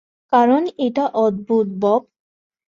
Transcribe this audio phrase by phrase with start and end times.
[0.33, 2.01] কারণ এটা অদ্ভূত, বব।